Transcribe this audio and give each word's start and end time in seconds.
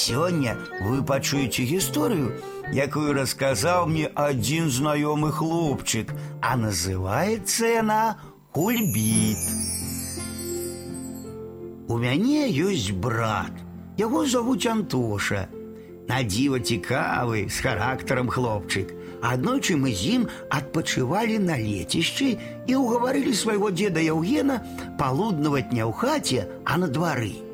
Сёння 0.00 0.56
вы 0.80 1.02
пачуеце 1.04 1.66
гісторыю, 1.68 2.32
якую 2.72 3.12
расказаў 3.12 3.84
мне 3.90 4.06
адзін 4.16 4.70
знаёмы 4.72 5.28
хлопчык, 5.28 6.14
а 6.40 6.56
называецца 6.56 7.68
яна 7.68 8.16
Кульбіт. 8.56 9.42
У 11.92 11.98
мяне 12.00 12.48
ёсць 12.48 12.96
брат. 12.96 13.52
Яго 14.00 14.24
завуць 14.24 14.64
Антоша. 14.72 15.44
Надзіва 16.08 16.62
цікавы 16.64 17.44
з 17.52 17.60
характарам 17.60 18.32
хлопчык. 18.32 18.96
Аднойчы 19.20 19.76
мы 19.76 19.92
з 19.92 20.16
ім 20.16 20.26
адпачывалі 20.48 21.36
на 21.44 21.60
лецішчы 21.60 22.32
і 22.40 22.80
ўгаварылі 22.80 23.36
свайго 23.36 23.68
дзеда 23.68 24.00
Яўгена 24.00 24.64
палуднаваць 24.96 25.68
не 25.76 25.84
ў 25.84 25.92
хаце, 25.92 26.48
а 26.64 26.80
на 26.80 26.88
двары. 26.88 27.49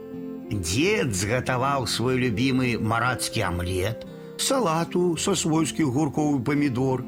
Дед 0.50 1.10
згатаваў 1.10 1.88
свой 1.90 2.20
любімы 2.22 2.78
марацкі 2.78 3.42
амлет, 3.42 4.06
салату 4.38 5.16
са 5.18 5.34
свойскіх 5.34 5.90
гуркоў 5.90 6.38
памідор, 6.46 7.02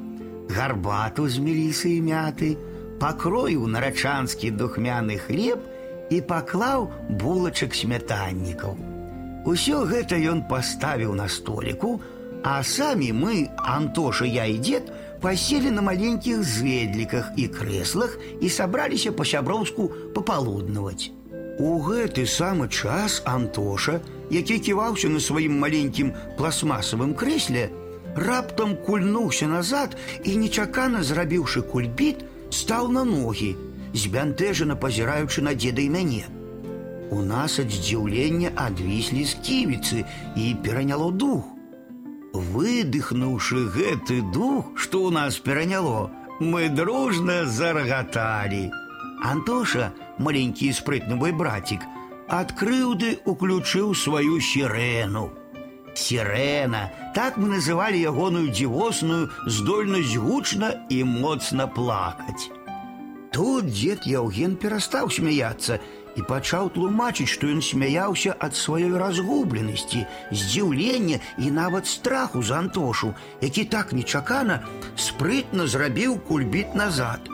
гарбату 0.51 1.29
з 1.31 1.39
мелісы 1.39 1.93
і 1.95 2.01
мяты, 2.03 2.57
пакроіў 2.99 3.69
нарачанскі 3.71 4.51
духмяны 4.59 5.19
хлеб 5.23 5.63
і 6.11 6.19
паклаў 6.27 6.91
булачак 7.23 7.79
смятаннікаў. 7.79 8.75
Усё 9.47 9.87
гэта 9.87 10.19
ён 10.19 10.43
паставіў 10.51 11.15
на 11.15 11.29
століку, 11.31 12.01
а 12.43 12.63
самі 12.63 13.13
мы, 13.13 13.51
Антоша, 13.55 14.27
я 14.27 14.51
і 14.51 14.59
дзед, 14.59 14.91
паселі 15.23 15.71
на 15.71 15.83
маленькіх 15.83 16.43
зведліках 16.43 17.31
і 17.39 17.47
крэслах 17.55 18.19
і 18.43 18.51
сабраліся 18.51 19.15
па-сяброўску 19.15 19.89
папалуднаваць. 20.19 21.15
У 21.59 21.81
гэты 21.83 22.23
самы 22.27 22.69
час 22.69 23.23
Антоша, 23.27 24.01
які 24.31 24.59
ківаўся 24.63 25.09
на 25.11 25.19
сваім 25.19 25.59
маленькім 25.59 26.13
пластмасавым 26.39 27.15
крэсле, 27.19 27.67
раптам 28.15 28.77
кульнуўся 28.87 29.51
назад 29.51 29.99
і, 30.23 30.37
нечакана 30.39 31.03
зрабіўшы 31.03 31.67
кульбіт, 31.67 32.23
стаў 32.55 32.95
на 32.95 33.03
ногі, 33.03 33.57
збянтэжана 33.91 34.79
пазіраючы 34.79 35.43
на 35.43 35.59
дзеда 35.59 35.83
і 35.83 35.91
мяне. 35.91 36.25
У 37.11 37.27
нас 37.27 37.59
ад 37.59 37.75
здзіўлення 37.75 38.55
адвіслі 38.55 39.27
сківіцы 39.27 40.05
і 40.37 40.57
пераняло 40.63 41.11
дух. 41.11 41.43
Выдыхнуўшы 42.33 43.67
гэты 43.75 44.23
дух, 44.31 44.77
што 44.79 45.09
ў 45.09 45.11
нас 45.11 45.43
пераняло, 45.43 46.11
мы 46.39 46.69
дружна 46.69 47.47
зарагаталі. 47.51 48.71
Антоша, 49.23 49.93
маленькі 50.19 50.73
спрытны 50.73 51.17
мой 51.17 51.33
братик, 51.33 51.83
ад 52.29 52.53
крыўды 52.53 53.19
уключыў 53.25 53.95
сваю 53.95 54.41
сірену. 54.41 55.31
Сірена, 55.95 56.91
так 57.15 57.37
мы 57.37 57.49
называлі 57.59 57.99
ягоную 57.99 58.53
дзівосную 58.55 59.31
здольнасць 59.47 60.15
гучна 60.15 60.87
і 60.89 61.03
моцна 61.05 61.67
плакаць. 61.67 62.51
Тут 63.35 63.67
дзед 63.67 64.07
Яўген 64.07 64.55
перастаў 64.57 65.11
смяяцца 65.11 65.81
і 66.17 66.23
пачаў 66.29 66.71
тлумачыць, 66.75 67.29
што 67.33 67.51
ён 67.51 67.59
смяяўся 67.63 68.37
ад 68.39 68.55
сваёй 68.55 68.95
разгубленасці, 69.03 70.07
здзіўлення 70.31 71.19
і 71.39 71.51
нават 71.51 71.87
страху 71.87 72.43
за 72.43 72.59
Антошу, 72.63 73.15
які 73.41 73.65
так 73.65 73.93
нечакана 73.93 74.63
спрытна 74.97 75.67
зрабіў 75.67 76.19
кульбіт 76.31 76.75
назад. 76.75 77.29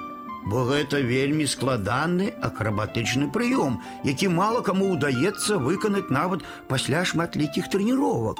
Бо 0.44 0.64
гэта 0.68 1.00
вельмі 1.00 1.46
складаны 1.48 2.32
акрабатычны 2.44 3.30
прыём, 3.32 3.80
які 4.04 4.28
мала 4.28 4.60
каму 4.60 4.92
ўдаецца 4.94 5.56
выканаць 5.56 6.10
нават 6.12 6.44
пасля 6.68 7.04
шматлікіх 7.04 7.70
трэніровак. 7.72 8.36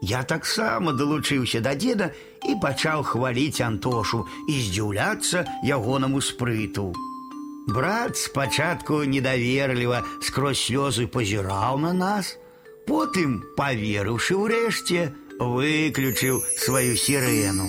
Я 0.00 0.22
таксама 0.24 0.92
далучыўся 0.92 1.60
да 1.60 1.74
дзеда 1.76 2.12
і 2.48 2.56
пачаў 2.60 3.04
хваліць 3.04 3.60
Антошу 3.64 4.24
і 4.48 4.56
здзіўляцца 4.56 5.44
ягонаму 5.64 6.20
спрыту. 6.20 6.92
Брат 7.68 8.16
спачатку 8.16 9.04
недаверліва 9.04 10.04
скрозь 10.24 10.64
слёзы 10.64 11.06
пазіраў 11.06 11.78
на 11.84 11.92
нас, 11.92 12.36
потым, 12.88 13.44
паверыўшы 13.56 14.40
ўрэшце, 14.40 15.12
выключыў 15.40 16.40
сваю 16.56 16.96
сірену. 16.96 17.68